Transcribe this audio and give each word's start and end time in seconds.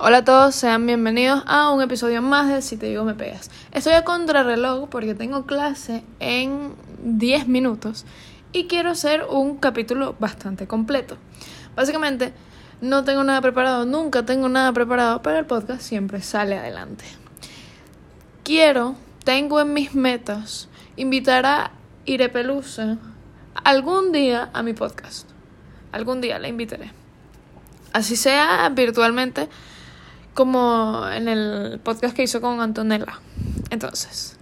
Hola 0.00 0.18
a 0.18 0.24
todos, 0.24 0.54
sean 0.54 0.86
bienvenidos 0.86 1.42
a 1.46 1.72
un 1.72 1.82
episodio 1.82 2.22
más 2.22 2.48
de 2.48 2.62
Si 2.62 2.76
te 2.76 2.86
digo 2.86 3.02
me 3.02 3.14
pegas. 3.14 3.50
Estoy 3.72 3.94
a 3.94 4.04
contrarreloj 4.04 4.88
porque 4.88 5.16
tengo 5.16 5.44
clase 5.44 6.04
en 6.20 6.76
10 7.02 7.48
minutos 7.48 8.06
y 8.52 8.68
quiero 8.68 8.90
hacer 8.90 9.24
un 9.28 9.56
capítulo 9.56 10.14
bastante 10.20 10.68
completo. 10.68 11.16
Básicamente, 11.74 12.32
no 12.80 13.02
tengo 13.02 13.24
nada 13.24 13.40
preparado, 13.40 13.86
nunca 13.86 14.24
tengo 14.24 14.48
nada 14.48 14.72
preparado, 14.72 15.20
pero 15.20 15.36
el 15.36 15.46
podcast 15.46 15.82
siempre 15.82 16.22
sale 16.22 16.56
adelante. 16.56 17.04
Quiero, 18.44 18.94
tengo 19.24 19.58
en 19.58 19.72
mis 19.72 19.96
metas, 19.96 20.68
invitar 20.94 21.44
a 21.44 21.72
Irepelusa 22.04 22.98
algún 23.64 24.12
día 24.12 24.48
a 24.52 24.62
mi 24.62 24.74
podcast. 24.74 25.28
Algún 25.90 26.20
día 26.20 26.38
la 26.38 26.46
invitaré. 26.46 26.92
Así 27.92 28.14
sea 28.14 28.68
virtualmente 28.68 29.48
como 30.38 31.04
en 31.10 31.26
el 31.26 31.80
podcast 31.82 32.14
que 32.14 32.22
hizo 32.22 32.40
con 32.40 32.60
Antonella. 32.60 33.18
Entonces, 33.70 34.36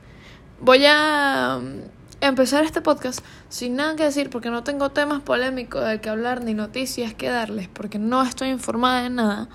voy 0.61 0.85
a 0.85 1.57
um, 1.59 1.81
empezar 2.21 2.65
este 2.65 2.83
podcast 2.83 3.21
sin 3.49 3.77
nada 3.77 3.97
que 3.97 4.03
decir 4.03 4.29
porque 4.29 4.51
no 4.51 4.63
tengo 4.63 4.91
temas 4.91 5.23
polémicos 5.23 5.83
de 5.89 5.99
que 6.03 6.11
hablar 6.11 6.45
ni 6.45 6.53
noticias 6.53 7.15
que 7.15 7.31
darles 7.31 7.69
porque 7.69 7.99
no 7.99 8.23
estoy 8.23 8.51
informada 8.51 9.05
de 9.05 9.09
nada. 9.09 9.49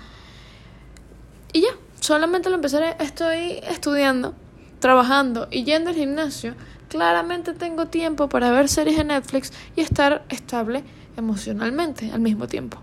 Y 1.52 1.60
ya, 1.60 1.68
solamente 2.00 2.48
lo 2.48 2.56
empezaré. 2.56 2.96
Estoy 2.98 3.60
estudiando, 3.68 4.34
trabajando 4.80 5.46
y 5.48 5.62
yendo 5.62 5.90
al 5.90 5.96
gimnasio. 5.96 6.56
Claramente 6.88 7.52
tengo 7.52 7.86
tiempo 7.86 8.28
para 8.28 8.50
ver 8.50 8.68
series 8.68 8.96
de 8.96 9.04
Netflix 9.04 9.52
y 9.76 9.82
estar 9.82 10.24
estable 10.28 10.82
emocionalmente 11.16 12.10
al 12.10 12.18
mismo 12.18 12.48
tiempo. 12.48 12.78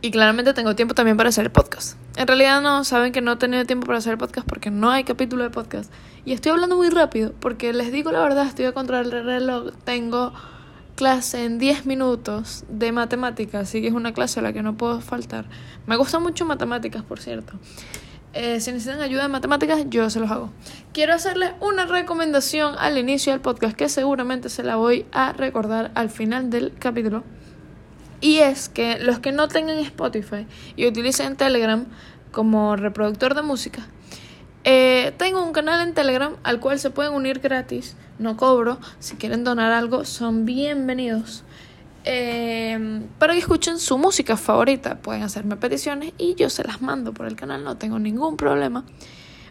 Y 0.00 0.12
claramente 0.12 0.54
tengo 0.54 0.76
tiempo 0.76 0.94
también 0.94 1.16
para 1.16 1.30
hacer 1.30 1.46
el 1.46 1.50
podcast. 1.50 2.03
En 2.16 2.28
realidad 2.28 2.60
no, 2.60 2.84
saben 2.84 3.10
que 3.10 3.20
no 3.20 3.32
he 3.32 3.36
tenido 3.36 3.64
tiempo 3.64 3.86
para 3.86 3.98
hacer 3.98 4.16
podcast 4.16 4.46
porque 4.46 4.70
no 4.70 4.90
hay 4.90 5.02
capítulo 5.02 5.42
de 5.42 5.50
podcast. 5.50 5.92
Y 6.24 6.32
estoy 6.32 6.52
hablando 6.52 6.76
muy 6.76 6.88
rápido 6.88 7.32
porque 7.40 7.72
les 7.72 7.90
digo 7.90 8.12
la 8.12 8.20
verdad, 8.20 8.46
estoy 8.46 8.66
a 8.66 8.72
contra 8.72 9.00
el 9.00 9.10
reloj. 9.10 9.72
Tengo 9.84 10.32
clase 10.94 11.44
en 11.44 11.58
10 11.58 11.86
minutos 11.86 12.64
de 12.68 12.92
matemáticas, 12.92 13.62
así 13.62 13.80
que 13.80 13.88
es 13.88 13.94
una 13.94 14.14
clase 14.14 14.38
a 14.38 14.44
la 14.44 14.52
que 14.52 14.62
no 14.62 14.76
puedo 14.76 15.00
faltar. 15.00 15.46
Me 15.86 15.96
gusta 15.96 16.20
mucho 16.20 16.44
matemáticas, 16.44 17.02
por 17.02 17.18
cierto. 17.18 17.54
Eh, 18.32 18.60
si 18.60 18.72
necesitan 18.72 19.00
ayuda 19.00 19.24
en 19.24 19.32
matemáticas, 19.32 19.84
yo 19.88 20.08
se 20.08 20.20
los 20.20 20.30
hago. 20.30 20.50
Quiero 20.92 21.14
hacerles 21.14 21.52
una 21.60 21.86
recomendación 21.86 22.74
al 22.78 22.96
inicio 22.96 23.32
del 23.32 23.40
podcast 23.40 23.76
que 23.76 23.88
seguramente 23.88 24.48
se 24.48 24.62
la 24.62 24.76
voy 24.76 25.06
a 25.12 25.32
recordar 25.32 25.90
al 25.94 26.10
final 26.10 26.50
del 26.50 26.74
capítulo. 26.78 27.24
Y 28.20 28.38
es 28.38 28.68
que 28.68 28.98
los 28.98 29.18
que 29.18 29.32
no 29.32 29.48
tengan 29.48 29.78
Spotify 29.78 30.46
y 30.76 30.86
utilicen 30.86 31.36
Telegram 31.36 31.86
como 32.32 32.76
reproductor 32.76 33.34
de 33.34 33.42
música, 33.42 33.86
eh, 34.64 35.12
tengo 35.18 35.42
un 35.44 35.52
canal 35.52 35.86
en 35.86 35.92
Telegram 35.92 36.36
al 36.42 36.58
cual 36.58 36.78
se 36.78 36.90
pueden 36.90 37.12
unir 37.12 37.40
gratis, 37.40 37.96
no 38.18 38.36
cobro, 38.36 38.78
si 38.98 39.16
quieren 39.16 39.44
donar 39.44 39.72
algo 39.72 40.04
son 40.04 40.46
bienvenidos. 40.46 41.44
Eh, 42.06 43.02
para 43.18 43.34
que 43.34 43.40
escuchen 43.40 43.78
su 43.78 43.98
música 43.98 44.36
favorita, 44.36 44.96
pueden 44.96 45.22
hacerme 45.22 45.56
peticiones 45.56 46.12
y 46.16 46.34
yo 46.34 46.48
se 46.50 46.64
las 46.64 46.80
mando 46.80 47.12
por 47.12 47.26
el 47.26 47.36
canal, 47.36 47.62
no 47.62 47.76
tengo 47.76 47.98
ningún 47.98 48.36
problema. 48.36 48.84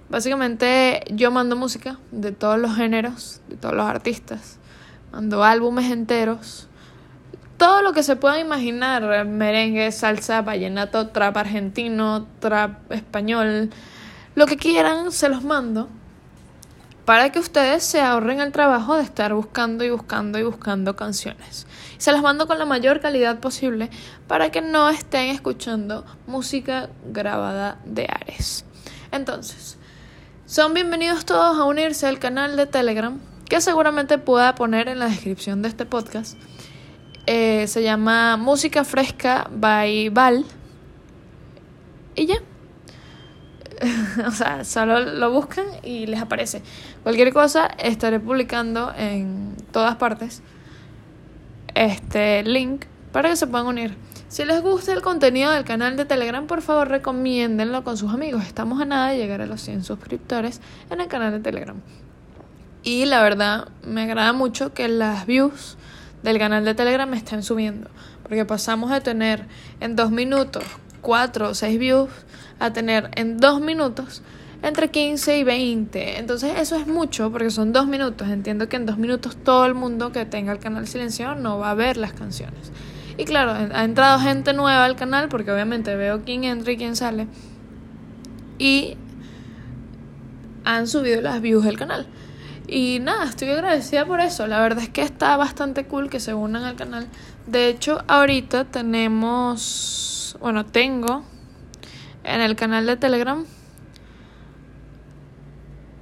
Básicamente 0.09 1.03
yo 1.11 1.31
mando 1.31 1.55
música 1.55 2.00
de 2.11 2.31
todos 2.31 2.59
los 2.59 2.75
géneros, 2.75 3.42
de 3.50 3.55
todos 3.55 3.75
los 3.75 3.86
artistas, 3.86 4.58
mando 5.11 5.44
álbumes 5.44 5.92
enteros 5.92 6.70
todo 7.58 7.82
lo 7.82 7.94
que 7.94 8.04
se 8.04 8.16
pueda 8.16 8.40
imaginar, 8.40 9.26
merengue, 9.26 9.92
salsa, 9.92 10.42
vallenato, 10.42 11.09
trap 11.09 11.38
argentino, 11.38 12.28
trap 12.40 12.92
español, 12.92 13.70
lo 14.36 14.45
que 14.48 14.58
quieran, 14.58 15.12
se 15.12 15.30
los 15.30 15.44
mando 15.44 15.90
para 17.06 17.32
que 17.32 17.40
ustedes 17.40 17.84
se 17.84 18.02
ahorren 18.02 18.40
el 18.40 18.52
trabajo 18.52 18.95
de 18.95 19.04
estar 19.04 19.34
buscando 19.34 19.83
y 19.83 19.89
buscando 19.89 20.39
y 20.39 20.44
buscando 20.44 20.95
canciones. 20.95 21.67
Se 21.98 22.11
las 22.11 22.22
mando 22.22 22.48
con 22.48 22.60
la 22.60 22.66
mayor 22.66 23.02
calidad 23.02 23.39
posible 23.39 23.89
para 24.27 24.52
que 24.52 24.61
no 24.61 24.89
estén 24.89 25.30
escuchando 25.30 26.06
música 26.27 26.89
grabada 27.06 27.77
de 27.86 28.08
Ares. 28.10 28.66
Entonces, 29.11 29.77
son 30.45 30.73
bienvenidos 30.73 31.26
todos 31.26 31.58
a 31.58 31.66
unirse 31.66 32.08
al 32.08 32.20
canal 32.20 32.56
de 32.56 32.67
Telegram, 32.67 33.20
que 33.50 33.60
seguramente 33.60 34.17
pueda 34.17 34.56
poner 34.56 34.88
en 34.88 35.00
la 35.00 35.08
descripción 35.08 35.61
de 35.61 35.70
este 35.70 35.86
podcast 35.86 36.38
eh, 37.26 37.67
se 37.67 37.84
llama 37.84 38.38
Música 38.38 38.84
Fresca 38.84 39.50
by 39.52 40.10
Val. 40.10 40.45
Y 42.16 42.26
ya. 42.26 42.36
o 44.28 44.32
sea, 44.32 44.64
solo 44.64 45.00
lo 45.00 45.32
buscan 45.32 45.66
y 45.83 46.06
les 46.06 46.22
aparece. 46.22 46.62
Cualquier 47.04 47.33
cosa 47.33 47.67
estaré 47.67 48.20
publicando 48.20 48.94
en 48.95 49.56
todas 49.72 49.95
partes 49.95 50.42
este 51.76 52.44
link 52.44 52.86
para 53.12 53.30
que 53.30 53.36
se 53.36 53.48
puedan 53.48 53.67
unir. 53.67 53.95
Si 54.28 54.45
les 54.45 54.62
gusta 54.62 54.94
el 54.94 55.02
contenido 55.02 55.52
del 55.52 55.64
canal 55.64 55.95
de 55.95 56.06
Telegram, 56.06 56.48
por 56.48 56.62
favor 56.62 56.88
recomiéndenlo 56.89 57.83
con 57.83 57.98
sus 57.98 58.12
amigos. 58.12 58.44
Estamos 58.45 58.82
a 58.82 58.86
nada 58.86 59.10
de 59.10 59.17
llegar 59.17 59.42
a 59.42 59.45
los 59.45 59.62
100 59.62 59.83
suscriptores 59.83 60.60
en 60.89 61.02
el 61.02 61.08
canal 61.08 61.32
de 61.32 61.39
Telegram. 61.39 61.80
Y 62.82 63.06
la 63.06 63.22
verdad, 63.22 63.70
me 63.86 64.02
agrada 64.02 64.33
mucho 64.33 64.73
que 64.73 64.88
las 64.88 65.26
views 65.26 65.78
del 66.23 66.39
canal 66.39 66.66
de 66.66 66.73
Telegram 66.73 67.10
me 67.10 67.17
estén 67.17 67.44
subiendo. 67.44 67.89
Porque 68.23 68.45
pasamos 68.45 68.89
de 68.89 69.02
tener 69.02 69.45
en 69.80 69.95
dos 69.95 70.11
minutos 70.11 70.64
cuatro 71.02 71.50
o 71.50 71.54
seis 71.54 71.78
views 71.78 72.10
a 72.60 72.73
tener 72.73 73.11
en 73.16 73.38
dos 73.38 73.61
minutos 73.61 74.23
entre 74.64 74.89
15 74.89 75.38
y 75.38 75.44
20. 75.44 76.20
Entonces 76.20 76.54
eso 76.58 76.78
es 76.78 76.88
mucho 76.88 77.32
porque 77.32 77.52
son 77.52 77.73
dos 77.73 77.86
minutos. 77.86 78.30
Entiendo 78.30 78.70
que 78.70 78.78
en 78.78 78.86
dos 78.88 78.98
minutos 78.98 79.36
todo 79.36 79.66
el 79.66 79.76
mundo 79.76 80.12
que 80.12 80.26
tenga 80.26 80.54
el 80.54 80.60
canal 80.60 80.88
silenciado 80.88 81.36
no 81.36 81.60
va 81.60 81.72
a 81.72 81.76
ver 81.76 81.98
las 81.98 82.14
canciones. 82.14 82.72
Y 83.17 83.26
claro, 83.26 83.52
ha 83.52 83.83
entrado 83.83 84.20
gente 84.20 84.54
nueva 84.54 84.86
al 84.86 84.95
canal 84.95 85.30
porque 85.30 85.52
obviamente 85.52 85.95
veo 85.95 86.23
quién 86.23 86.45
entra 86.45 86.72
y 86.72 86.78
quién 86.78 86.95
sale. 86.95 87.28
Y 88.58 88.98
han 90.64 90.88
subido 90.88 91.22
las 91.22 91.42
views 91.42 91.66
del 91.66 91.78
canal. 91.78 92.08
Y 92.76 92.98
nada, 93.00 93.26
estoy 93.26 93.52
agradecida 93.52 94.04
por 94.04 94.20
eso. 94.20 94.48
La 94.48 94.60
verdad 94.60 94.82
es 94.82 94.89
que 94.89 95.04
está 95.04 95.38
bastante 95.38 95.86
cool 95.86 96.10
que 96.10 96.20
se 96.20 96.34
unan 96.34 96.64
al 96.64 96.76
canal. 96.76 97.08
De 97.45 97.67
hecho, 97.67 98.04
ahorita 98.08 98.66
tenemos, 98.66 100.36
bueno, 100.39 100.66
tengo 100.66 101.23
en 102.23 102.42
el 102.42 102.56
canal 102.56 102.88
de 102.88 102.98
Telegram. 102.98 103.45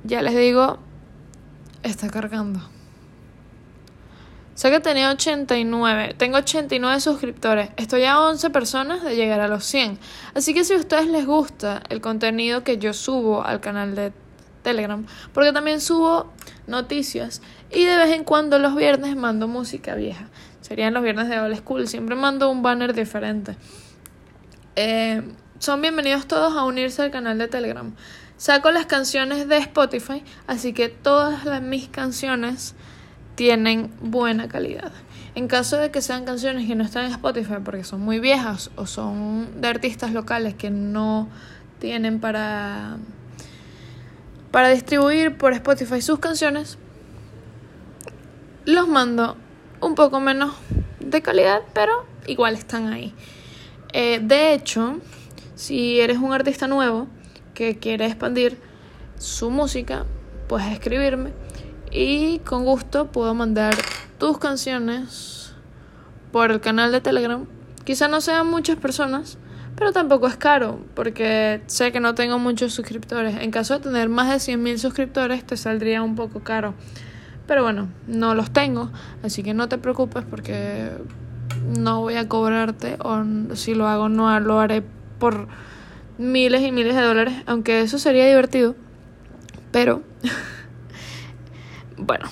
Ya 0.06 0.22
les 0.22 0.34
digo, 0.34 0.78
está 1.84 2.10
cargando. 2.10 2.62
Sé 4.56 4.72
que 4.72 4.80
tenía 4.80 5.12
89, 5.12 6.16
tengo 6.18 6.38
89 6.38 7.02
suscriptores. 7.02 7.72
Estoy 7.76 8.06
a 8.06 8.22
11 8.22 8.50
personas 8.50 9.04
de 9.04 9.18
llegar 9.18 9.42
a 9.42 9.50
los 9.50 9.66
100. 9.66 10.00
Así 10.36 10.54
que 10.54 10.64
si 10.64 10.74
a 10.74 10.78
ustedes 10.78 11.08
les 11.08 11.26
gusta 11.26 11.84
el 11.90 12.00
contenido 12.00 12.64
que 12.64 12.78
yo 12.78 12.94
subo 12.94 13.44
al 13.44 13.60
canal 13.60 13.94
de 13.94 14.14
Telegram, 14.62 15.06
porque 15.34 15.52
también 15.52 15.82
subo 15.82 16.32
noticias 16.68 17.42
y 17.72 17.86
de 17.86 17.98
vez 17.98 18.12
en 18.12 18.24
cuando 18.24 18.60
los 18.60 18.76
viernes 18.76 19.16
mando 19.16 19.48
música 19.48 19.96
vieja. 19.96 20.28
Serían 20.62 20.94
los 20.94 21.04
viernes 21.04 21.28
de 21.30 21.40
Old 21.40 21.58
School, 21.58 21.88
siempre 21.88 22.16
mando 22.16 22.50
un 22.50 22.62
banner 22.62 22.94
diferente. 22.94 23.56
Eh, 24.76 25.22
son 25.60 25.82
bienvenidos 25.82 26.28
todos 26.28 26.56
a 26.56 26.64
unirse 26.64 27.02
al 27.02 27.12
canal 27.12 27.38
de 27.38 27.48
Telegram. 27.48 27.94
Saco 28.38 28.72
las 28.72 28.88
canciones 28.88 29.48
de 29.48 29.58
Spotify, 29.58 30.24
así 30.48 30.74
que 30.74 30.90
todas 30.90 31.46
las, 31.46 31.62
mis 31.62 31.88
canciones 31.88 32.74
tienen 33.36 33.92
buena 34.02 34.48
calidad. 34.48 34.92
En 35.36 35.48
caso 35.48 35.78
de 35.78 35.92
que 35.92 36.02
sean 36.02 36.26
canciones 36.26 36.68
que 36.68 36.76
no 36.76 36.84
están 36.84 37.06
en 37.06 37.12
Spotify 37.12 37.58
porque 37.64 37.84
son 37.84 38.02
muy 38.02 38.20
viejas 38.20 38.72
o 38.76 38.86
son 38.86 39.62
de 39.62 39.68
artistas 39.68 40.12
locales 40.12 40.56
que 40.56 40.70
no 40.70 41.30
tienen 41.80 42.20
para 42.20 42.98
para 44.52 44.70
distribuir 44.70 45.38
por 45.38 45.54
Spotify 45.54 46.02
sus 46.02 46.20
canciones, 46.20 46.78
los 48.66 48.88
mando 48.88 49.38
un 49.80 49.96
poco 49.96 50.20
menos 50.20 50.54
de 51.00 51.22
calidad, 51.22 51.62
pero 51.74 52.06
igual 52.28 52.56
están 52.56 52.92
ahí. 52.92 53.14
Eh, 53.94 54.20
de 54.22 54.54
hecho, 54.54 55.00
si 55.56 56.00
eres 56.00 56.18
un 56.18 56.34
artista 56.34 56.68
nuevo 56.68 57.08
que 57.54 57.78
quiere 57.78 58.06
expandir 58.06 58.58
su 59.18 59.50
música, 59.50 60.06
puedes 60.48 60.72
escribirme 60.72 61.32
y 61.92 62.40
con 62.40 62.66
gusto 62.66 63.12
puedo 63.12 63.34
mandar 63.34 63.76
tus 64.18 64.38
canciones 64.38 65.54
por 66.32 66.52
el 66.52 66.62
canal 66.62 66.92
de 66.92 67.02
Telegram. 67.02 67.46
Quizá 67.84 68.08
no 68.08 68.22
sean 68.22 68.48
muchas 68.48 68.78
personas, 68.78 69.38
pero 69.82 69.94
tampoco 69.94 70.28
es 70.28 70.38
caro, 70.38 70.80
porque 70.94 71.64
sé 71.66 71.92
que 71.92 72.00
no 72.00 72.14
tengo 72.14 72.38
muchos 72.38 72.72
suscriptores. 72.72 73.38
En 73.42 73.50
caso 73.50 73.74
de 73.74 73.80
tener 73.80 74.10
más 74.10 74.30
de 74.30 74.36
100.000 74.36 74.78
suscriptores, 74.78 75.44
te 75.44 75.58
saldría 75.58 76.04
un 76.04 76.14
poco 76.14 76.42
caro. 76.42 76.76
Pero 77.48 77.64
bueno, 77.64 77.88
no 78.06 78.36
los 78.36 78.52
tengo, 78.52 78.92
así 79.24 79.42
que 79.42 79.56
no 79.56 79.70
te 79.70 79.80
preocupes 79.80 80.24
porque 80.24 80.92
no 81.80 82.00
voy 82.02 82.14
a 82.14 82.28
cobrarte 82.28 82.98
o 83.00 83.24
si 83.56 83.74
lo 83.74 83.88
hago 83.88 84.08
no 84.08 84.40
lo 84.40 84.60
haré 84.60 84.84
por 85.18 85.48
miles 86.20 86.62
y 86.62 86.72
miles 86.72 86.96
de 86.96 87.02
dólares, 87.02 87.34
aunque 87.48 87.82
eso 87.82 87.98
sería 87.98 88.28
divertido. 88.28 88.76
Pero, 89.72 90.04
bueno, 91.98 92.30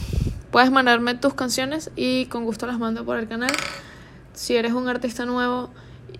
puedes 0.52 0.70
mandarme 0.70 1.16
tus 1.16 1.34
canciones 1.34 1.90
y 1.96 2.28
con 2.28 2.46
gusto 2.46 2.68
las 2.68 2.78
mando 2.78 3.06
por 3.06 3.18
el 3.18 3.28
canal. 3.28 3.54
Si 4.34 4.56
eres 4.56 4.74
un 4.74 4.88
artista 4.88 5.26
nuevo 5.26 5.72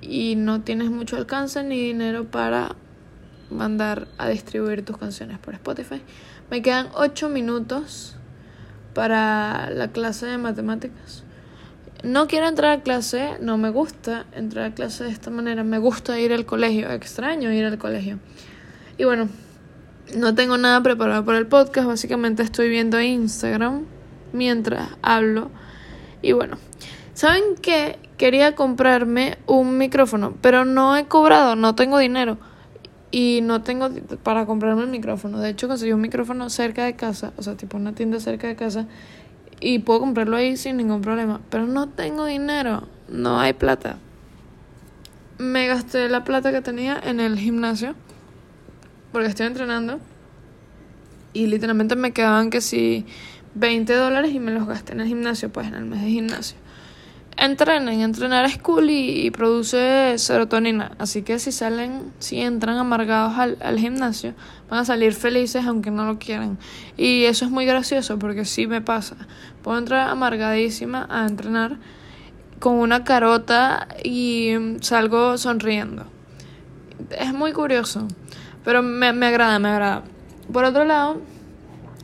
y 0.02 0.36
no 0.36 0.62
tienes 0.62 0.90
mucho 0.90 1.18
alcance 1.18 1.64
ni 1.64 1.80
dinero 1.82 2.26
para 2.26 2.76
mandar 3.50 4.08
a 4.18 4.30
distribuir 4.30 4.86
tus 4.86 4.98
canciones 4.98 5.40
por 5.40 5.54
Spotify, 5.54 6.02
me 6.50 6.62
quedan 6.62 6.90
8 6.94 7.30
minutos 7.30 8.16
para 8.94 9.70
la 9.70 9.90
clase 9.90 10.26
de 10.26 10.38
matemáticas. 10.38 11.24
No 12.04 12.28
quiero 12.28 12.48
entrar 12.48 12.80
a 12.80 12.82
clase, 12.82 13.38
no 13.42 13.58
me 13.58 13.70
gusta 13.70 14.26
entrar 14.34 14.66
a 14.66 14.74
clase 14.74 15.04
de 15.04 15.10
esta 15.10 15.30
manera, 15.30 15.64
me 15.64 15.80
gusta 15.80 16.20
ir 16.20 16.32
al 16.32 16.46
colegio, 16.46 16.90
extraño 16.92 17.52
ir 17.52 17.66
al 17.66 17.78
colegio. 17.78 18.20
Y 18.98 19.04
bueno, 19.04 19.28
no 20.16 20.34
tengo 20.34 20.58
nada 20.58 20.82
preparado 20.82 21.26
para 21.26 21.38
el 21.38 21.48
podcast, 21.48 21.88
básicamente 21.88 22.42
estoy 22.42 22.70
viendo 22.70 23.02
Instagram 23.02 23.86
mientras 24.34 24.90
hablo. 25.02 25.52
Y 26.22 26.32
bueno, 26.32 26.58
¿saben 27.14 27.56
qué? 27.62 28.00
Quería 28.20 28.54
comprarme 28.54 29.38
un 29.48 29.78
micrófono, 29.78 30.34
pero 30.42 30.66
no 30.66 30.98
he 30.98 31.06
cobrado, 31.06 31.56
no 31.56 31.74
tengo 31.76 31.98
dinero. 31.98 32.38
Y 33.12 33.40
no 33.44 33.62
tengo 33.62 33.90
para 34.24 34.46
comprarme 34.46 34.84
el 34.84 34.90
micrófono. 34.90 35.40
De 35.40 35.50
hecho, 35.50 35.70
conseguí 35.70 35.94
un 35.94 36.02
micrófono 36.02 36.50
cerca 36.50 36.84
de 36.84 36.98
casa, 36.98 37.32
o 37.38 37.44
sea, 37.44 37.56
tipo 37.56 37.78
una 37.78 37.96
tienda 37.96 38.20
cerca 38.20 38.48
de 38.48 38.58
casa. 38.58 38.88
Y 39.62 39.80
puedo 39.80 40.02
comprarlo 40.02 40.36
ahí 40.36 40.58
sin 40.58 40.76
ningún 40.76 41.02
problema. 41.02 41.40
Pero 41.50 41.66
no 41.66 41.88
tengo 41.88 42.26
dinero, 42.26 42.90
no 43.08 43.40
hay 43.40 43.54
plata. 43.54 44.00
Me 45.38 45.68
gasté 45.68 46.10
la 46.10 46.26
plata 46.26 46.52
que 46.52 46.60
tenía 46.60 47.00
en 47.02 47.22
el 47.22 47.40
gimnasio. 47.40 47.96
Porque 49.14 49.30
estoy 49.30 49.48
entrenando. 49.48 50.02
Y 51.32 51.48
literalmente 51.48 51.96
me 51.96 52.12
quedaban 52.12 52.50
que 52.50 52.60
si 52.60 53.06
20 53.56 53.94
dólares 53.94 54.34
y 54.34 54.42
me 54.42 54.52
los 54.52 54.68
gasté 54.68 54.92
en 54.92 55.00
el 55.00 55.08
gimnasio, 55.08 55.50
pues 55.54 55.68
en 55.68 55.76
el 55.76 55.86
mes 55.86 56.02
de 56.02 56.10
gimnasio 56.10 56.58
entrenen, 57.40 58.02
entrenar 58.02 58.46
es 58.46 58.58
cool 58.58 58.90
y, 58.90 59.32
produce 59.32 60.18
serotonina, 60.18 60.92
así 61.00 61.22
que 61.22 61.40
si 61.40 61.52
salen, 61.52 62.12
si 62.20 62.40
entran 62.42 62.78
amargados 62.78 63.38
al, 63.38 63.58
al, 63.62 63.80
gimnasio, 63.80 64.34
van 64.70 64.80
a 64.80 64.86
salir 64.86 65.14
felices 65.14 65.66
aunque 65.66 65.92
no 65.92 66.06
lo 66.06 66.20
quieran. 66.20 66.58
Y 66.98 67.24
eso 67.26 67.46
es 67.46 67.52
muy 67.52 67.66
gracioso 67.66 68.20
porque 68.20 68.46
sí 68.46 68.68
me 68.68 68.82
pasa. 68.82 69.16
Puedo 69.64 69.78
entrar 69.78 70.10
amargadísima 70.10 71.08
a 71.10 71.26
entrenar 71.26 71.78
con 72.60 72.76
una 72.76 73.04
carota 73.04 73.88
y 74.04 74.54
salgo 74.82 75.38
sonriendo. 75.38 76.06
Es 77.18 77.34
muy 77.34 77.54
curioso, 77.54 78.08
pero 78.64 78.84
me, 78.84 79.14
me 79.14 79.28
agrada, 79.28 79.58
me 79.60 79.70
agrada. 79.70 80.04
Por 80.52 80.66
otro 80.66 80.84
lado, 80.84 81.22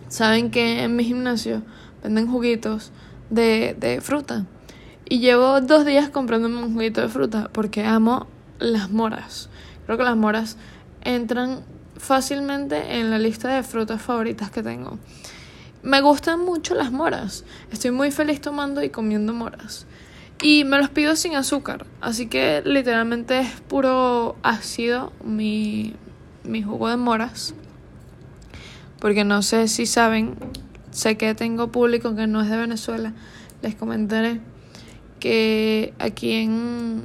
saben 0.07 0.49
que 0.51 0.83
en 0.83 0.95
mi 0.95 1.03
gimnasio 1.03 1.61
venden 2.03 2.27
juguitos 2.27 2.91
de, 3.29 3.75
de 3.77 3.99
fruta. 4.01 4.45
Y 5.07 5.19
llevo 5.19 5.61
dos 5.61 5.85
días 5.85 6.09
comprándome 6.09 6.63
un 6.63 6.73
juguito 6.73 7.01
de 7.01 7.09
fruta 7.09 7.49
porque 7.53 7.85
amo 7.85 8.27
las 8.59 8.89
moras. 8.89 9.49
Creo 9.85 9.97
que 9.97 10.03
las 10.03 10.17
moras 10.17 10.57
entran 11.03 11.63
fácilmente 11.97 12.99
en 12.99 13.11
la 13.11 13.19
lista 13.19 13.49
de 13.49 13.61
frutas 13.61 14.01
favoritas 14.01 14.49
que 14.49 14.63
tengo. 14.63 14.97
Me 15.83 16.01
gustan 16.01 16.39
mucho 16.43 16.73
las 16.73 16.91
moras. 16.91 17.45
Estoy 17.71 17.91
muy 17.91 18.09
feliz 18.09 18.41
tomando 18.41 18.81
y 18.83 18.89
comiendo 18.89 19.33
moras. 19.33 19.85
Y 20.41 20.63
me 20.63 20.79
los 20.79 20.89
pido 20.89 21.15
sin 21.15 21.35
azúcar. 21.35 21.85
Así 22.01 22.25
que 22.25 22.63
literalmente 22.65 23.39
es 23.39 23.61
puro 23.61 24.35
ácido 24.41 25.13
mi, 25.23 25.93
mi 26.43 26.63
jugo 26.63 26.89
de 26.89 26.97
moras. 26.97 27.53
Porque 28.99 29.23
no 29.23 29.43
sé 29.43 29.67
si 29.67 29.85
saben, 29.85 30.35
sé 30.89 31.15
que 31.17 31.35
tengo 31.35 31.71
público 31.71 32.15
que 32.15 32.25
no 32.25 32.41
es 32.41 32.49
de 32.49 32.57
Venezuela. 32.57 33.13
Les 33.61 33.75
comentaré 33.75 34.41
que 35.25 35.91
aquí 35.97 36.33
en, 36.33 37.01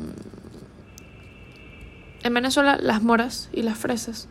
en 2.22 2.34
Venezuela 2.34 2.76
las 2.78 3.02
moras 3.02 3.48
y 3.50 3.62
las 3.62 3.78
fresas 3.78 4.28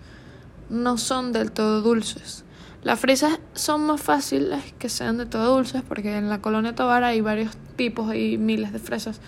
no 0.70 1.00
son 1.00 1.34
del 1.34 1.52
todo 1.52 1.82
dulces. 1.82 2.46
Las 2.84 3.00
fresas 3.00 3.40
son 3.56 3.88
más 3.88 4.00
fáciles 4.00 4.62
que 4.78 4.90
sean 4.90 5.18
de 5.18 5.26
todo 5.26 5.56
dulces 5.56 5.82
porque 5.82 6.18
en 6.18 6.30
la 6.30 6.40
colonia 6.40 6.76
Tobar 6.76 7.04
hay 7.04 7.22
varios 7.22 7.58
tipos 7.78 8.14
y 8.14 8.38
miles 8.38 8.72
de 8.72 8.78
fresas 8.78 9.22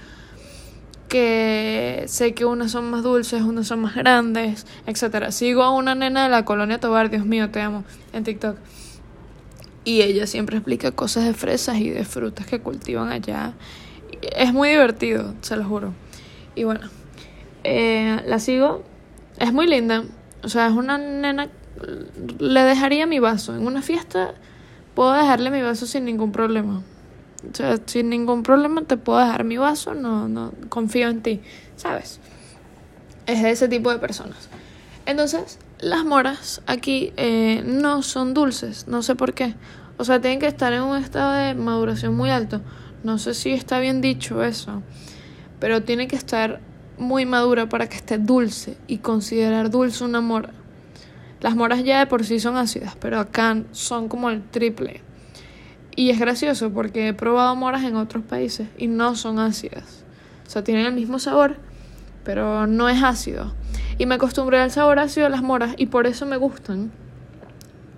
que 1.09 2.03
sé 2.05 2.35
que 2.35 2.45
unas 2.45 2.69
son 2.69 2.91
más 2.91 3.01
dulces, 3.01 3.41
unas 3.41 3.65
son 3.65 3.79
más 3.79 3.95
grandes, 3.95 4.67
etcétera. 4.85 5.31
Sigo 5.31 5.63
a 5.63 5.71
una 5.71 5.95
nena 5.95 6.25
de 6.25 6.29
la 6.29 6.45
colonia 6.45 6.79
Tobar, 6.79 7.09
Dios 7.09 7.25
mío, 7.25 7.49
te 7.49 7.61
amo, 7.61 7.83
en 8.13 8.23
TikTok. 8.23 8.57
Y 9.85 10.01
ella 10.01 10.27
siempre 10.27 10.57
explica 10.57 10.91
cosas 10.91 11.25
de 11.25 11.33
fresas 11.33 11.79
y 11.79 11.89
de 11.89 12.05
frutas 12.05 12.45
que 12.45 12.59
cultivan 12.59 13.11
allá 13.11 13.55
es 14.21 14.53
muy 14.53 14.69
divertido, 14.69 15.33
se 15.41 15.55
lo 15.55 15.63
juro. 15.63 15.93
Y 16.55 16.63
bueno, 16.63 16.89
eh, 17.63 18.21
la 18.25 18.39
sigo. 18.39 18.83
Es 19.37 19.53
muy 19.53 19.67
linda. 19.67 20.03
O 20.43 20.49
sea, 20.49 20.67
es 20.67 20.73
una 20.73 20.97
nena. 20.97 21.49
Le 22.39 22.61
dejaría 22.61 23.05
mi 23.07 23.19
vaso. 23.19 23.55
En 23.55 23.65
una 23.65 23.81
fiesta 23.81 24.33
puedo 24.95 25.13
dejarle 25.13 25.49
mi 25.51 25.61
vaso 25.61 25.85
sin 25.85 26.05
ningún 26.05 26.31
problema. 26.31 26.83
O 27.49 27.55
sea, 27.55 27.77
sin 27.85 28.09
ningún 28.09 28.43
problema 28.43 28.83
te 28.83 28.97
puedo 28.97 29.19
dejar 29.19 29.43
mi 29.43 29.57
vaso. 29.57 29.93
No, 29.93 30.27
no 30.27 30.51
confío 30.69 31.09
en 31.09 31.21
ti. 31.21 31.41
¿Sabes? 31.75 32.19
Es 33.25 33.41
de 33.41 33.51
ese 33.51 33.67
tipo 33.67 33.91
de 33.91 33.99
personas. 33.99 34.49
Entonces, 35.05 35.57
las 35.79 36.05
moras 36.05 36.61
aquí 36.67 37.13
eh, 37.17 37.63
no 37.65 38.03
son 38.03 38.33
dulces. 38.33 38.87
No 38.87 39.01
sé 39.01 39.15
por 39.15 39.33
qué. 39.33 39.55
O 39.97 40.03
sea, 40.03 40.19
tienen 40.19 40.39
que 40.39 40.47
estar 40.47 40.73
en 40.73 40.81
un 40.81 40.97
estado 40.97 41.33
de 41.33 41.53
maduración 41.53 42.15
muy 42.15 42.29
alto. 42.29 42.61
No 43.03 43.17
sé 43.17 43.33
si 43.33 43.51
está 43.51 43.79
bien 43.79 44.01
dicho 44.01 44.43
eso, 44.43 44.83
pero 45.59 45.83
tiene 45.83 46.07
que 46.07 46.15
estar 46.15 46.61
muy 46.97 47.25
madura 47.25 47.67
para 47.67 47.89
que 47.89 47.95
esté 47.95 48.17
dulce 48.17 48.77
y 48.87 48.99
considerar 48.99 49.71
dulce 49.71 50.03
una 50.03 50.21
mora. 50.21 50.51
Las 51.41 51.55
moras 51.55 51.83
ya 51.83 51.99
de 51.99 52.05
por 52.05 52.23
sí 52.23 52.39
son 52.39 52.57
ácidas, 52.57 52.95
pero 52.99 53.19
acá 53.19 53.57
son 53.71 54.07
como 54.07 54.29
el 54.29 54.43
triple. 54.43 55.01
Y 55.95 56.11
es 56.11 56.19
gracioso 56.19 56.71
porque 56.71 57.07
he 57.07 57.13
probado 57.13 57.55
moras 57.55 57.83
en 57.83 57.95
otros 57.95 58.23
países 58.23 58.67
y 58.77 58.87
no 58.87 59.15
son 59.15 59.39
ácidas. 59.39 60.03
O 60.45 60.49
sea, 60.49 60.63
tienen 60.63 60.85
el 60.85 60.93
mismo 60.93 61.17
sabor, 61.17 61.57
pero 62.23 62.67
no 62.67 62.87
es 62.87 63.01
ácido. 63.01 63.53
Y 63.97 64.05
me 64.05 64.15
acostumbré 64.15 64.59
al 64.59 64.71
sabor 64.71 64.99
ácido 64.99 65.25
de 65.25 65.31
las 65.31 65.41
moras 65.41 65.73
y 65.77 65.87
por 65.87 66.05
eso 66.05 66.27
me 66.27 66.37
gustan. 66.37 66.91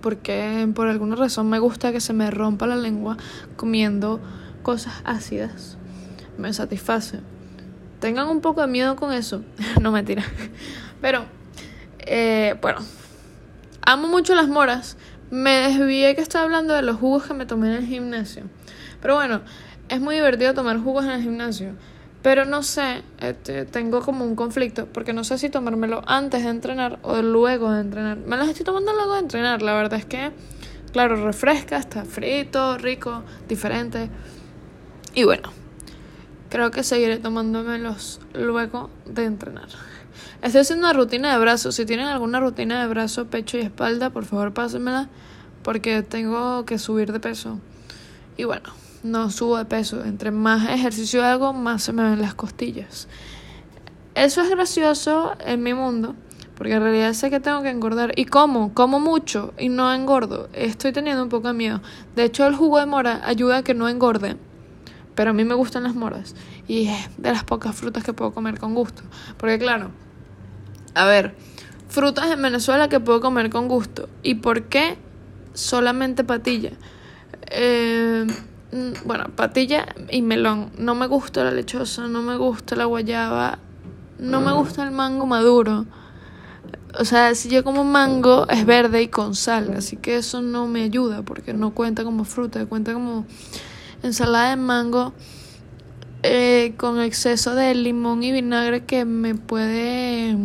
Porque 0.01 0.67
por 0.73 0.87
alguna 0.87 1.15
razón 1.15 1.49
me 1.49 1.59
gusta 1.59 1.91
que 1.91 1.99
se 1.99 2.13
me 2.13 2.31
rompa 2.31 2.65
la 2.67 2.75
lengua 2.75 3.17
comiendo 3.57 4.21
cosas 4.63 4.93
ácidas 5.05 5.77
me 6.37 6.53
satisface. 6.53 7.19
Tengan 7.99 8.27
un 8.27 8.41
poco 8.41 8.61
de 8.61 8.67
miedo 8.67 8.95
con 8.95 9.13
eso. 9.13 9.43
no 9.81 9.91
mentira. 9.91 10.23
Pero, 11.01 11.25
eh, 11.99 12.55
bueno, 12.61 12.79
amo 13.85 14.07
mucho 14.07 14.35
las 14.35 14.47
moras. 14.47 14.97
Me 15.31 15.51
desvié 15.51 16.15
que 16.15 16.21
estaba 16.21 16.45
hablando 16.45 16.73
de 16.73 16.81
los 16.81 16.97
jugos 16.97 17.23
que 17.23 17.33
me 17.33 17.45
tomé 17.45 17.69
en 17.69 17.83
el 17.83 17.85
gimnasio. 17.85 18.43
Pero 19.01 19.15
bueno, 19.15 19.41
es 19.89 19.99
muy 19.99 20.15
divertido 20.15 20.53
tomar 20.53 20.79
jugos 20.79 21.05
en 21.05 21.11
el 21.11 21.21
gimnasio. 21.21 21.73
Pero 22.21 22.45
no 22.45 22.63
sé, 22.63 23.03
este, 23.19 23.65
tengo 23.65 24.01
como 24.01 24.23
un 24.23 24.35
conflicto, 24.35 24.85
porque 24.85 25.11
no 25.11 25.25
sé 25.25 25.37
si 25.37 25.49
tomármelo 25.49 26.03
antes 26.07 26.43
de 26.43 26.49
entrenar 26.49 26.99
o 27.01 27.21
luego 27.21 27.71
de 27.71 27.81
entrenar. 27.81 28.17
Me 28.17 28.37
las 28.37 28.47
estoy 28.47 28.63
tomando 28.63 28.93
luego 28.93 29.15
de 29.15 29.19
entrenar, 29.19 29.61
la 29.61 29.73
verdad 29.73 29.99
es 29.99 30.05
que, 30.05 30.31
claro, 30.93 31.21
refresca, 31.25 31.75
está 31.75 32.05
frito, 32.05 32.77
rico, 32.77 33.23
diferente. 33.49 34.09
Y 35.15 35.25
bueno, 35.25 35.51
creo 36.49 36.71
que 36.71 36.83
seguiré 36.83 37.19
tomándomelos 37.19 38.19
luego 38.33 38.89
de 39.05 39.25
entrenar. 39.25 39.67
Estoy 40.41 40.61
haciendo 40.61 40.87
una 40.87 40.93
rutina 40.93 41.31
de 41.31 41.39
brazos. 41.39 41.75
Si 41.75 41.85
tienen 41.85 42.07
alguna 42.07 42.39
rutina 42.39 42.81
de 42.81 42.87
brazo, 42.87 43.27
pecho 43.27 43.57
y 43.57 43.61
espalda, 43.61 44.09
por 44.09 44.25
favor 44.25 44.53
pásenmela. 44.53 45.09
Porque 45.61 46.01
tengo 46.01 46.65
que 46.65 46.79
subir 46.79 47.13
de 47.13 47.19
peso. 47.19 47.59
Y 48.37 48.43
bueno, 48.45 48.69
no 49.03 49.29
subo 49.29 49.57
de 49.57 49.65
peso. 49.65 50.03
Entre 50.03 50.31
más 50.31 50.67
ejercicio 50.67 51.23
hago, 51.23 51.53
más 51.53 51.83
se 51.83 51.93
me 51.93 52.03
ven 52.03 52.19
las 52.19 52.33
costillas. 52.33 53.07
Eso 54.15 54.41
es 54.41 54.49
gracioso 54.49 55.33
en 55.45 55.61
mi 55.61 55.73
mundo. 55.73 56.15
Porque 56.55 56.73
en 56.73 56.81
realidad 56.81 57.13
sé 57.13 57.29
que 57.29 57.39
tengo 57.39 57.61
que 57.61 57.69
engordar. 57.69 58.13
¿Y 58.15 58.25
como 58.25 58.73
Como 58.73 58.99
mucho 58.99 59.53
y 59.59 59.69
no 59.69 59.93
engordo. 59.93 60.49
Estoy 60.53 60.91
teniendo 60.91 61.23
un 61.23 61.29
poco 61.29 61.49
de 61.49 61.53
miedo. 61.53 61.81
De 62.15 62.25
hecho, 62.25 62.47
el 62.47 62.55
jugo 62.55 62.79
de 62.79 62.87
mora 62.87 63.21
ayuda 63.23 63.57
a 63.57 63.63
que 63.63 63.75
no 63.75 63.87
engorde. 63.87 64.37
Pero 65.15 65.31
a 65.31 65.33
mí 65.33 65.43
me 65.43 65.53
gustan 65.53 65.83
las 65.83 65.95
moras. 65.95 66.35
Y 66.67 66.87
es 66.87 67.09
de 67.17 67.31
las 67.31 67.43
pocas 67.43 67.75
frutas 67.75 68.03
que 68.03 68.13
puedo 68.13 68.31
comer 68.31 68.59
con 68.59 68.73
gusto. 68.73 69.03
Porque 69.37 69.59
claro, 69.59 69.91
a 70.95 71.05
ver, 71.05 71.35
frutas 71.89 72.31
en 72.31 72.41
Venezuela 72.41 72.89
que 72.89 72.99
puedo 72.99 73.21
comer 73.21 73.49
con 73.49 73.67
gusto. 73.67 74.09
¿Y 74.23 74.35
por 74.35 74.63
qué 74.63 74.97
solamente 75.53 76.23
patilla? 76.23 76.71
Eh, 77.51 78.25
bueno, 79.05 79.25
patilla 79.35 79.87
y 80.09 80.21
melón. 80.21 80.71
No 80.77 80.95
me 80.95 81.07
gusta 81.07 81.43
la 81.43 81.51
lechosa, 81.51 82.07
no 82.07 82.21
me 82.21 82.37
gusta 82.37 82.75
la 82.75 82.85
guayaba, 82.85 83.59
no 84.19 84.41
me 84.41 84.51
gusta 84.53 84.83
el 84.83 84.91
mango 84.91 85.25
maduro. 85.25 85.85
O 86.99 87.05
sea, 87.05 87.33
si 87.33 87.49
yo 87.49 87.63
como 87.63 87.83
mango 87.83 88.47
es 88.49 88.65
verde 88.65 89.01
y 89.01 89.07
con 89.07 89.35
sal, 89.35 89.73
así 89.75 89.97
que 89.97 90.17
eso 90.17 90.41
no 90.41 90.67
me 90.67 90.83
ayuda 90.83 91.23
porque 91.23 91.53
no 91.53 91.71
cuenta 91.71 92.03
como 92.03 92.23
fruta, 92.23 92.65
cuenta 92.67 92.93
como 92.93 93.25
ensalada 94.03 94.51
de 94.51 94.57
mango 94.57 95.13
eh, 96.21 96.73
con 96.77 97.01
exceso 97.01 97.55
de 97.55 97.73
limón 97.75 98.23
y 98.23 98.31
vinagre 98.31 98.85
que 98.85 99.05
me 99.05 99.35
puede 99.35 100.37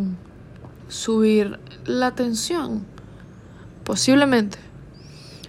subir 0.88 1.58
la 1.84 2.14
tensión. 2.14 2.84
Posiblemente. 3.84 4.58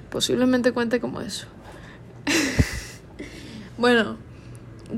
Posiblemente 0.10 0.72
cuente 0.72 1.00
como 1.00 1.22
eso. 1.22 1.48
bueno, 3.78 4.18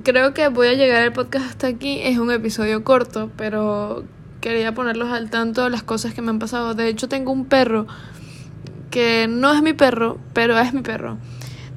creo 0.04 0.34
que 0.34 0.48
voy 0.50 0.68
a 0.68 0.74
llegar 0.74 1.04
el 1.04 1.14
podcast 1.14 1.46
hasta 1.46 1.68
aquí. 1.68 2.00
Es 2.02 2.18
un 2.18 2.32
episodio 2.32 2.84
corto, 2.84 3.32
pero 3.38 4.04
quería 4.42 4.74
ponerlos 4.74 5.10
al 5.10 5.30
tanto 5.30 5.64
de 5.64 5.70
las 5.70 5.84
cosas 5.84 6.14
que 6.14 6.22
me 6.22 6.30
han 6.30 6.40
pasado. 6.40 6.74
De 6.74 6.88
hecho, 6.88 7.08
tengo 7.08 7.32
un 7.32 7.46
perro 7.46 7.88
que 8.90 9.28
no 9.30 9.54
es 9.54 9.62
mi 9.62 9.74
perro, 9.74 10.20
pero 10.34 10.60
es 10.60 10.74
mi 10.74 10.82
perro. 10.82 11.18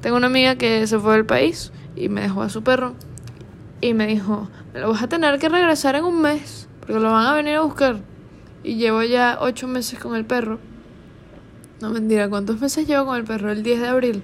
Tengo 0.05 0.17
una 0.17 0.27
amiga 0.27 0.53
que 0.53 0.85
se 0.85 0.99
fue 0.99 1.13
del 1.13 1.25
país 1.25 1.71
y 1.95 2.09
me 2.09 2.21
dejó 2.21 2.43
a 2.43 2.49
su 2.49 2.61
perro 2.61 2.93
y 3.81 3.95
me 3.95 4.05
dijo, 4.05 4.47
me 4.71 4.79
lo 4.79 4.91
vas 4.91 5.01
a 5.01 5.09
tener 5.09 5.39
que 5.39 5.49
regresar 5.49 5.95
en 5.95 6.03
un 6.03 6.21
mes 6.21 6.67
porque 6.79 6.93
lo 6.99 7.09
van 7.09 7.25
a 7.25 7.33
venir 7.33 7.55
a 7.55 7.61
buscar. 7.61 8.01
Y 8.63 8.75
llevo 8.75 9.01
ya 9.01 9.39
ocho 9.41 9.67
meses 9.67 9.97
con 9.97 10.15
el 10.15 10.23
perro. 10.23 10.59
No 11.81 11.89
mentira, 11.89 12.29
¿cuántos 12.29 12.61
meses 12.61 12.85
llevo 12.85 13.07
con 13.07 13.17
el 13.17 13.23
perro? 13.23 13.51
El 13.51 13.63
10 13.63 13.81
de 13.81 13.87
abril 13.87 14.21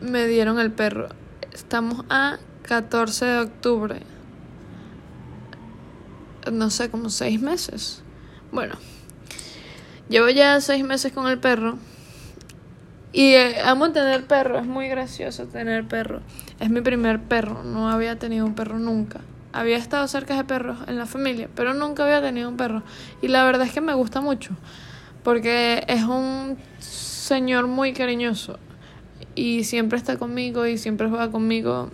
me 0.00 0.26
dieron 0.26 0.58
el 0.58 0.72
perro. 0.72 1.10
Estamos 1.52 2.04
a 2.10 2.38
14 2.64 3.26
de 3.26 3.38
octubre 3.38 4.00
no 6.50 6.68
sé, 6.68 6.90
como 6.90 7.10
seis 7.10 7.40
meses. 7.40 8.02
Bueno, 8.50 8.74
llevo 10.08 10.30
ya 10.30 10.60
seis 10.60 10.82
meses 10.82 11.12
con 11.12 11.28
el 11.28 11.38
perro. 11.38 11.78
Y 13.16 13.32
eh, 13.32 13.62
amo 13.64 13.92
tener 13.92 14.26
perro, 14.26 14.58
es 14.58 14.66
muy 14.66 14.88
gracioso 14.88 15.46
tener 15.46 15.88
perro. 15.88 16.20
Es 16.60 16.68
mi 16.68 16.82
primer 16.82 17.18
perro, 17.18 17.62
no 17.64 17.88
había 17.88 18.18
tenido 18.18 18.44
un 18.44 18.54
perro 18.54 18.78
nunca. 18.78 19.22
Había 19.54 19.78
estado 19.78 20.06
cerca 20.06 20.36
de 20.36 20.44
perros 20.44 20.80
en 20.86 20.98
la 20.98 21.06
familia, 21.06 21.48
pero 21.54 21.72
nunca 21.72 22.04
había 22.04 22.20
tenido 22.20 22.50
un 22.50 22.58
perro. 22.58 22.82
Y 23.22 23.28
la 23.28 23.42
verdad 23.46 23.66
es 23.66 23.72
que 23.72 23.80
me 23.80 23.94
gusta 23.94 24.20
mucho, 24.20 24.50
porque 25.24 25.82
es 25.88 26.02
un 26.02 26.58
señor 26.78 27.68
muy 27.68 27.94
cariñoso. 27.94 28.58
Y 29.34 29.64
siempre 29.64 29.96
está 29.96 30.18
conmigo 30.18 30.66
y 30.66 30.76
siempre 30.76 31.08
juega 31.08 31.30
conmigo. 31.30 31.88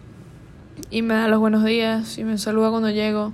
Y 0.91 1.03
me 1.03 1.15
da 1.15 1.29
los 1.29 1.39
buenos 1.39 1.65
días 1.65 2.19
y 2.19 2.25
me 2.25 2.37
saluda 2.37 2.71
cuando 2.71 2.91
llego. 2.91 3.33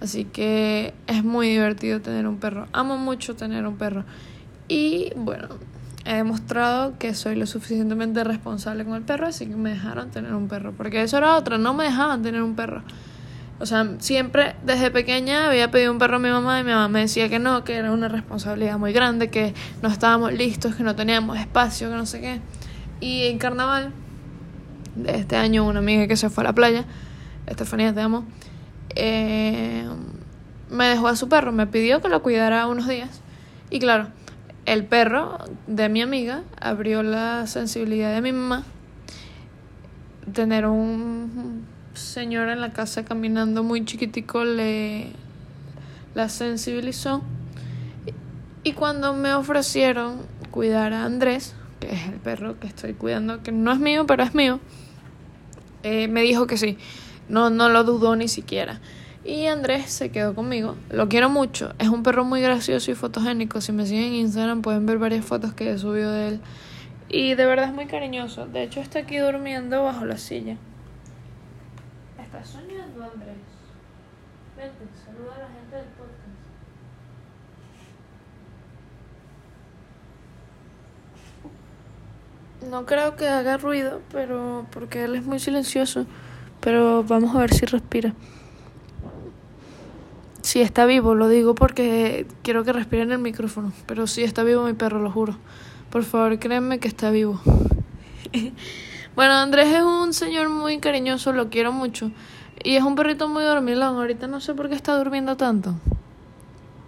Así 0.00 0.24
que 0.24 0.94
es 1.06 1.22
muy 1.22 1.48
divertido 1.48 2.00
tener 2.00 2.26
un 2.26 2.38
perro. 2.38 2.66
Amo 2.72 2.96
mucho 2.96 3.36
tener 3.36 3.68
un 3.68 3.76
perro. 3.76 4.04
Y 4.66 5.12
bueno, 5.14 5.46
he 6.04 6.14
demostrado 6.14 6.98
que 6.98 7.14
soy 7.14 7.36
lo 7.36 7.46
suficientemente 7.46 8.24
responsable 8.24 8.84
con 8.84 8.94
el 8.94 9.02
perro, 9.02 9.26
así 9.26 9.46
que 9.46 9.56
me 9.56 9.70
dejaron 9.70 10.10
tener 10.10 10.34
un 10.34 10.48
perro. 10.48 10.72
Porque 10.72 11.02
eso 11.02 11.18
era 11.18 11.36
otra, 11.36 11.58
no 11.58 11.74
me 11.74 11.84
dejaban 11.84 12.22
tener 12.22 12.42
un 12.42 12.56
perro. 12.56 12.82
O 13.58 13.66
sea, 13.66 13.86
siempre 13.98 14.56
desde 14.64 14.90
pequeña 14.90 15.48
había 15.48 15.70
pedido 15.70 15.92
un 15.92 15.98
perro 15.98 16.16
a 16.16 16.18
mi 16.18 16.30
mamá 16.30 16.60
y 16.60 16.64
mi 16.64 16.70
mamá 16.70 16.88
me 16.88 17.00
decía 17.00 17.28
que 17.28 17.38
no, 17.38 17.62
que 17.62 17.74
era 17.74 17.92
una 17.92 18.08
responsabilidad 18.08 18.78
muy 18.78 18.92
grande, 18.92 19.28
que 19.28 19.54
no 19.82 19.90
estábamos 19.90 20.32
listos, 20.32 20.74
que 20.74 20.82
no 20.82 20.96
teníamos 20.96 21.38
espacio, 21.38 21.90
que 21.90 21.96
no 21.96 22.06
sé 22.06 22.20
qué. 22.20 22.40
Y 23.00 23.26
en 23.26 23.38
carnaval 23.38 23.92
de 24.96 25.16
este 25.16 25.36
año, 25.36 25.66
una 25.66 25.80
amiga 25.80 26.06
que 26.06 26.16
se 26.16 26.30
fue 26.30 26.42
a 26.42 26.48
la 26.48 26.54
playa, 26.54 26.84
Estefanía, 27.46 27.92
te 27.92 28.00
amo 28.00 28.24
eh, 28.96 29.84
me 30.70 30.86
dejó 30.86 31.08
a 31.08 31.16
su 31.16 31.28
perro, 31.28 31.52
me 31.52 31.66
pidió 31.66 32.00
que 32.00 32.08
lo 32.08 32.22
cuidara 32.22 32.66
unos 32.66 32.88
días. 32.88 33.20
Y 33.70 33.78
claro, 33.78 34.08
el 34.66 34.84
perro 34.84 35.38
de 35.66 35.88
mi 35.88 36.02
amiga 36.02 36.42
abrió 36.60 37.02
la 37.02 37.46
sensibilidad 37.46 38.12
de 38.14 38.20
mi 38.20 38.32
mamá. 38.32 38.64
Tener 40.32 40.66
un 40.66 41.64
señor 41.94 42.48
en 42.48 42.60
la 42.60 42.72
casa 42.72 43.04
caminando 43.04 43.62
muy 43.62 43.84
chiquitico 43.84 44.44
le 44.44 45.08
la 46.14 46.28
sensibilizó. 46.28 47.22
Y 48.62 48.72
cuando 48.72 49.14
me 49.14 49.32
ofrecieron 49.34 50.18
cuidar 50.50 50.92
a 50.92 51.04
Andrés, 51.04 51.54
que 51.78 51.92
es 51.92 52.08
el 52.08 52.16
perro 52.16 52.58
que 52.60 52.66
estoy 52.66 52.92
cuidando, 52.92 53.42
que 53.42 53.52
no 53.52 53.72
es 53.72 53.78
mío, 53.78 54.06
pero 54.06 54.22
es 54.22 54.34
mío, 54.34 54.60
eh, 55.82 56.08
me 56.08 56.22
dijo 56.22 56.46
que 56.46 56.58
sí. 56.58 56.76
No, 57.28 57.48
no 57.48 57.68
lo 57.68 57.84
dudó 57.84 58.16
ni 58.16 58.28
siquiera. 58.28 58.80
Y 59.24 59.46
Andrés 59.46 59.90
se 59.90 60.10
quedó 60.10 60.34
conmigo. 60.34 60.76
Lo 60.90 61.08
quiero 61.08 61.28
mucho. 61.28 61.74
Es 61.78 61.88
un 61.88 62.02
perro 62.02 62.24
muy 62.24 62.40
gracioso 62.40 62.90
y 62.90 62.94
fotogénico. 62.94 63.60
Si 63.60 63.70
me 63.72 63.84
siguen 63.84 64.04
en 64.04 64.14
Instagram 64.14 64.62
pueden 64.62 64.86
ver 64.86 64.98
varias 64.98 65.24
fotos 65.24 65.52
que 65.52 65.70
he 65.70 65.78
subido 65.78 66.10
de 66.10 66.28
él. 66.28 66.40
Y 67.08 67.34
de 67.34 67.44
verdad 67.44 67.66
es 67.66 67.74
muy 67.74 67.86
cariñoso. 67.86 68.46
De 68.46 68.62
hecho 68.62 68.80
está 68.80 69.00
aquí 69.00 69.18
durmiendo 69.18 69.82
bajo 69.84 70.06
la 70.06 70.16
silla. 70.16 70.56
¿Estás 72.18 72.48
soñando, 72.48 73.04
Andrés? 73.04 73.36
Vente, 74.56 74.84
saluda 75.04 75.34
a 75.36 75.38
la 75.40 75.48
gente 75.48 75.76
del 75.76 75.84
podcast. 75.86 76.20
No 82.70 82.86
creo 82.86 83.16
que 83.16 83.28
haga 83.28 83.56
ruido, 83.56 84.00
pero 84.12 84.66
porque 84.70 85.04
él 85.04 85.16
es 85.16 85.24
muy 85.24 85.40
silencioso. 85.40 86.06
Pero 86.60 87.04
vamos 87.04 87.34
a 87.34 87.40
ver 87.40 87.52
si 87.52 87.66
respira. 87.66 88.14
Si 90.42 90.62
está 90.62 90.86
vivo, 90.86 91.14
lo 91.14 91.28
digo 91.28 91.54
porque 91.54 92.26
quiero 92.42 92.64
que 92.64 92.72
respire 92.72 93.02
en 93.02 93.12
el 93.12 93.18
micrófono. 93.18 93.72
Pero 93.86 94.06
si 94.06 94.22
está 94.22 94.42
vivo 94.42 94.64
mi 94.64 94.72
perro, 94.72 95.00
lo 95.00 95.10
juro. 95.10 95.36
Por 95.90 96.02
favor, 96.04 96.38
créanme 96.38 96.78
que 96.78 96.88
está 96.88 97.10
vivo. 97.10 97.40
bueno, 99.16 99.34
Andrés 99.34 99.68
es 99.68 99.82
un 99.82 100.14
señor 100.14 100.48
muy 100.48 100.78
cariñoso, 100.78 101.32
lo 101.32 101.50
quiero 101.50 101.72
mucho. 101.72 102.10
Y 102.64 102.76
es 102.76 102.82
un 102.82 102.94
perrito 102.94 103.28
muy 103.28 103.42
dormilón. 103.42 103.96
Ahorita 103.96 104.26
no 104.28 104.40
sé 104.40 104.54
por 104.54 104.68
qué 104.68 104.74
está 104.74 104.96
durmiendo 104.96 105.36
tanto. 105.36 105.74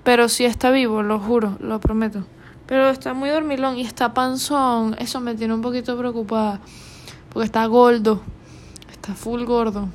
Pero 0.05 0.29
si 0.29 0.45
está 0.45 0.71
vivo, 0.71 1.03
lo 1.03 1.19
juro, 1.19 1.57
lo 1.61 1.79
prometo. 1.79 2.25
Pero 2.67 2.89
está 2.89 3.13
muy 3.13 3.29
dormilón 3.29 3.77
y 3.77 3.83
está 3.83 4.15
panzón. 4.15 4.97
Eso 4.99 5.21
me 5.21 5.35
tiene 5.35 5.53
un 5.53 5.61
poquito 5.61 5.97
preocupada. 5.99 6.61
Porque 7.33 7.47
está 7.47 7.67
gordo. 7.67 8.23
Está 8.91 9.15
full 9.15 9.45
gordo. 9.45 9.89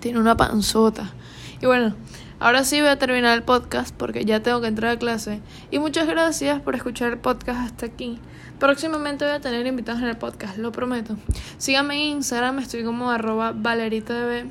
Tiene 0.00 0.18
una 0.18 0.36
panzota. 0.36 1.12
Y 1.60 1.66
bueno, 1.66 1.94
ahora 2.38 2.64
sí 2.64 2.80
voy 2.80 2.90
a 2.90 2.98
terminar 2.98 3.36
el 3.36 3.42
podcast 3.42 3.94
porque 3.94 4.24
ya 4.24 4.40
tengo 4.40 4.60
que 4.60 4.68
entrar 4.68 4.92
a 4.92 4.98
clase. 4.98 5.40
Y 5.70 5.78
muchas 5.78 6.06
gracias 6.06 6.60
por 6.60 6.74
escuchar 6.74 7.12
el 7.12 7.18
podcast 7.18 7.60
hasta 7.60 7.86
aquí. 7.86 8.18
Próximamente 8.58 9.24
voy 9.24 9.34
a 9.34 9.40
tener 9.40 9.66
invitados 9.66 10.00
en 10.02 10.08
el 10.08 10.16
podcast, 10.16 10.58
lo 10.58 10.72
prometo. 10.72 11.16
Síganme 11.58 11.94
en 11.94 12.16
Instagram, 12.16 12.58
estoy 12.58 12.84
como 12.84 13.10
arroba 13.10 13.52
valeritadb. 13.54 14.46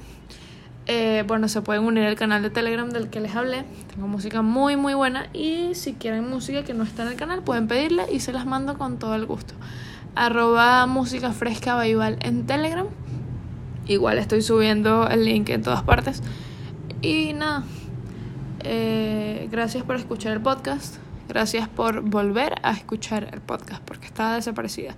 Eh, 0.87 1.23
bueno, 1.25 1.47
se 1.47 1.63
pueden 1.63 1.83
unir 1.83 2.03
al 2.03 2.15
canal 2.15 2.43
de 2.43 2.51
Telegram 2.51 2.87
del 2.89 3.09
que 3.09 3.19
les 3.19 3.35
hablé. 3.35 3.65
Tengo 3.93 4.07
música 4.07 4.43
muy 4.43 4.75
muy 4.75 4.93
buena 4.93 5.27
y 5.33 5.73
si 5.73 5.93
quieren 5.93 6.29
música 6.29 6.63
que 6.63 6.75
no 6.75 6.83
está 6.83 7.03
en 7.03 7.09
el 7.09 7.15
canal 7.15 7.41
pueden 7.41 7.67
pedirla 7.67 8.05
y 8.11 8.19
se 8.19 8.31
las 8.31 8.45
mando 8.45 8.77
con 8.77 8.99
todo 8.99 9.15
el 9.15 9.25
gusto. 9.25 9.55
Arroba 10.13 10.85
música 10.85 11.31
fresca 11.31 11.83
en 11.85 12.45
Telegram. 12.45 12.85
Igual 13.87 14.19
estoy 14.19 14.41
subiendo 14.41 15.07
el 15.07 15.25
link 15.25 15.49
en 15.49 15.63
todas 15.63 15.81
partes. 15.81 16.21
Y 17.05 17.33
nada, 17.33 17.63
eh, 18.63 19.47
gracias 19.51 19.83
por 19.83 19.95
escuchar 19.95 20.33
el 20.33 20.41
podcast. 20.41 20.95
Gracias 21.27 21.69
por 21.69 22.01
volver 22.01 22.55
a 22.63 22.71
escuchar 22.71 23.29
el 23.31 23.41
podcast 23.41 23.83
porque 23.83 24.07
estaba 24.07 24.33
desaparecida. 24.33 24.95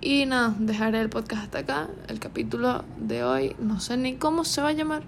Y 0.00 0.24
nada, 0.26 0.54
dejaré 0.56 1.00
el 1.00 1.10
podcast 1.10 1.42
hasta 1.42 1.58
acá. 1.58 1.88
El 2.06 2.20
capítulo 2.20 2.84
de 2.96 3.24
hoy 3.24 3.56
no 3.58 3.80
sé 3.80 3.96
ni 3.96 4.14
cómo 4.14 4.44
se 4.44 4.62
va 4.62 4.68
a 4.68 4.72
llamar. 4.72 5.02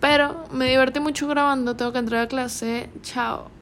Pero 0.00 0.46
me 0.50 0.68
divertí 0.68 0.98
mucho 0.98 1.28
grabando, 1.28 1.76
tengo 1.76 1.92
que 1.92 2.00
entrar 2.00 2.22
a 2.22 2.26
clase. 2.26 2.90
Chao. 3.02 3.52